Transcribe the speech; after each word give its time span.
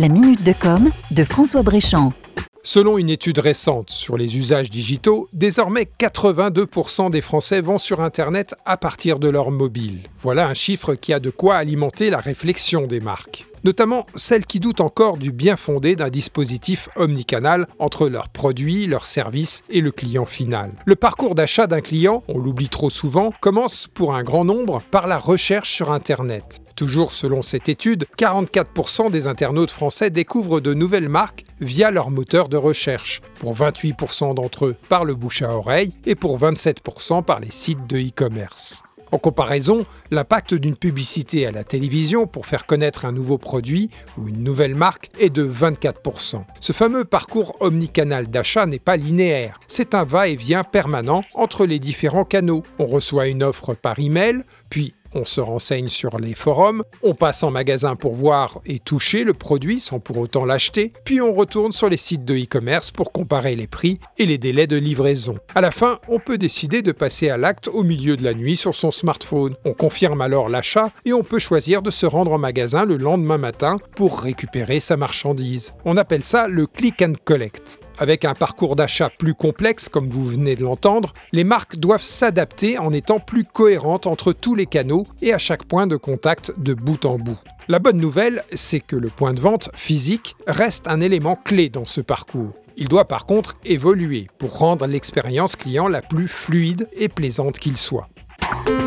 La 0.00 0.08
minute 0.08 0.42
de 0.44 0.54
com 0.54 0.88
de 1.10 1.24
François 1.24 1.62
Bréchamp. 1.62 2.14
Selon 2.62 2.96
une 2.96 3.10
étude 3.10 3.38
récente 3.38 3.90
sur 3.90 4.16
les 4.16 4.38
usages 4.38 4.70
digitaux, 4.70 5.28
désormais 5.34 5.86
82% 6.00 7.10
des 7.10 7.20
Français 7.20 7.60
vont 7.60 7.76
sur 7.76 8.00
Internet 8.00 8.54
à 8.64 8.78
partir 8.78 9.18
de 9.18 9.28
leur 9.28 9.50
mobile. 9.50 10.04
Voilà 10.18 10.48
un 10.48 10.54
chiffre 10.54 10.94
qui 10.94 11.12
a 11.12 11.20
de 11.20 11.28
quoi 11.28 11.56
alimenter 11.56 12.08
la 12.08 12.20
réflexion 12.20 12.86
des 12.86 13.00
marques 13.00 13.49
notamment 13.64 14.06
celles 14.14 14.46
qui 14.46 14.60
doutent 14.60 14.80
encore 14.80 15.16
du 15.16 15.32
bien 15.32 15.56
fondé 15.56 15.96
d'un 15.96 16.08
dispositif 16.08 16.88
omnicanal 16.96 17.66
entre 17.78 18.08
leurs 18.08 18.28
produits, 18.28 18.86
leurs 18.86 19.06
services 19.06 19.64
et 19.70 19.80
le 19.80 19.92
client 19.92 20.24
final. 20.24 20.72
Le 20.84 20.96
parcours 20.96 21.34
d'achat 21.34 21.66
d'un 21.66 21.80
client, 21.80 22.22
on 22.28 22.38
l'oublie 22.38 22.68
trop 22.68 22.90
souvent, 22.90 23.32
commence 23.40 23.86
pour 23.86 24.14
un 24.14 24.22
grand 24.22 24.44
nombre 24.44 24.82
par 24.90 25.06
la 25.06 25.18
recherche 25.18 25.72
sur 25.72 25.92
Internet. 25.92 26.62
Toujours 26.76 27.12
selon 27.12 27.42
cette 27.42 27.68
étude, 27.68 28.06
44% 28.16 29.10
des 29.10 29.26
internautes 29.26 29.70
français 29.70 30.08
découvrent 30.08 30.60
de 30.60 30.72
nouvelles 30.72 31.10
marques 31.10 31.44
via 31.60 31.90
leur 31.90 32.10
moteur 32.10 32.48
de 32.48 32.56
recherche, 32.56 33.20
pour 33.38 33.54
28% 33.54 34.34
d'entre 34.34 34.66
eux 34.66 34.76
par 34.88 35.04
le 35.04 35.14
bouche 35.14 35.42
à 35.42 35.54
oreille 35.54 35.92
et 36.06 36.14
pour 36.14 36.38
27% 36.38 37.22
par 37.22 37.40
les 37.40 37.50
sites 37.50 37.86
de 37.86 37.98
e-commerce. 37.98 38.82
En 39.12 39.18
comparaison, 39.18 39.84
l'impact 40.10 40.54
d'une 40.54 40.76
publicité 40.76 41.46
à 41.46 41.50
la 41.50 41.64
télévision 41.64 42.26
pour 42.26 42.46
faire 42.46 42.66
connaître 42.66 43.04
un 43.04 43.12
nouveau 43.12 43.38
produit 43.38 43.90
ou 44.16 44.28
une 44.28 44.44
nouvelle 44.44 44.74
marque 44.74 45.10
est 45.18 45.30
de 45.30 45.48
24%. 45.48 46.44
Ce 46.60 46.72
fameux 46.72 47.04
parcours 47.04 47.56
omnicanal 47.60 48.28
d'achat 48.28 48.66
n'est 48.66 48.78
pas 48.78 48.96
linéaire. 48.96 49.58
C'est 49.66 49.94
un 49.94 50.04
va-et-vient 50.04 50.64
permanent 50.64 51.24
entre 51.34 51.66
les 51.66 51.78
différents 51.78 52.24
canaux. 52.24 52.62
On 52.78 52.86
reçoit 52.86 53.26
une 53.26 53.42
offre 53.42 53.74
par 53.74 53.98
email, 53.98 54.44
puis 54.68 54.94
on 55.14 55.24
se 55.24 55.40
renseigne 55.40 55.88
sur 55.88 56.18
les 56.18 56.34
forums, 56.34 56.84
on 57.02 57.14
passe 57.14 57.42
en 57.42 57.50
magasin 57.50 57.96
pour 57.96 58.14
voir 58.14 58.60
et 58.66 58.78
toucher 58.78 59.24
le 59.24 59.34
produit 59.34 59.80
sans 59.80 60.00
pour 60.00 60.18
autant 60.18 60.44
l'acheter, 60.44 60.92
puis 61.04 61.20
on 61.20 61.32
retourne 61.32 61.72
sur 61.72 61.88
les 61.88 61.96
sites 61.96 62.24
de 62.24 62.36
e-commerce 62.36 62.90
pour 62.90 63.12
comparer 63.12 63.56
les 63.56 63.66
prix 63.66 63.98
et 64.18 64.26
les 64.26 64.38
délais 64.38 64.66
de 64.66 64.76
livraison. 64.76 65.38
À 65.54 65.60
la 65.60 65.70
fin, 65.70 65.98
on 66.08 66.18
peut 66.18 66.38
décider 66.38 66.82
de 66.82 66.92
passer 66.92 67.30
à 67.30 67.36
l'acte 67.36 67.68
au 67.68 67.82
milieu 67.82 68.16
de 68.16 68.24
la 68.24 68.34
nuit 68.34 68.56
sur 68.56 68.74
son 68.74 68.90
smartphone. 68.90 69.54
On 69.64 69.72
confirme 69.72 70.20
alors 70.20 70.48
l'achat 70.48 70.90
et 71.04 71.12
on 71.12 71.22
peut 71.22 71.38
choisir 71.38 71.82
de 71.82 71.90
se 71.90 72.06
rendre 72.06 72.32
en 72.32 72.38
magasin 72.38 72.84
le 72.84 72.96
lendemain 72.96 73.38
matin 73.38 73.76
pour 73.96 74.20
récupérer 74.20 74.80
sa 74.80 74.96
marchandise. 74.96 75.74
On 75.84 75.96
appelle 75.96 76.24
ça 76.24 76.48
le 76.48 76.66
click 76.66 77.02
and 77.02 77.14
collect. 77.24 77.78
Avec 78.00 78.24
un 78.24 78.32
parcours 78.32 78.76
d'achat 78.76 79.10
plus 79.10 79.34
complexe, 79.34 79.90
comme 79.90 80.08
vous 80.08 80.24
venez 80.26 80.54
de 80.54 80.64
l'entendre, 80.64 81.12
les 81.32 81.44
marques 81.44 81.76
doivent 81.76 82.02
s'adapter 82.02 82.78
en 82.78 82.94
étant 82.94 83.18
plus 83.18 83.44
cohérentes 83.44 84.06
entre 84.06 84.32
tous 84.32 84.54
les 84.54 84.64
canaux 84.64 85.06
et 85.20 85.34
à 85.34 85.38
chaque 85.38 85.64
point 85.64 85.86
de 85.86 85.96
contact 85.96 86.54
de 86.56 86.72
bout 86.72 87.04
en 87.04 87.18
bout. 87.18 87.38
La 87.68 87.78
bonne 87.78 87.98
nouvelle, 87.98 88.42
c'est 88.54 88.80
que 88.80 88.96
le 88.96 89.08
point 89.08 89.34
de 89.34 89.40
vente 89.40 89.68
physique 89.74 90.34
reste 90.46 90.88
un 90.88 91.02
élément 91.02 91.36
clé 91.36 91.68
dans 91.68 91.84
ce 91.84 92.00
parcours. 92.00 92.54
Il 92.78 92.88
doit 92.88 93.06
par 93.06 93.26
contre 93.26 93.56
évoluer 93.66 94.28
pour 94.38 94.56
rendre 94.56 94.86
l'expérience 94.86 95.54
client 95.54 95.86
la 95.86 96.00
plus 96.00 96.26
fluide 96.26 96.88
et 96.96 97.10
plaisante 97.10 97.58
qu'il 97.58 97.76
soit. 97.76 98.08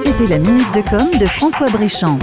C'était 0.04 0.26
la 0.26 0.40
minute 0.40 0.74
de 0.74 0.82
com 0.82 1.12
de 1.16 1.28
François 1.28 1.70
Bréchamp. 1.70 2.18